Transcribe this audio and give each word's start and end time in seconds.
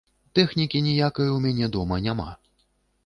Тэхнікі 0.37 0.81
ніякай 0.87 1.27
у 1.35 1.37
мяне 1.45 1.71
дома 1.77 2.03
няма. 2.07 2.27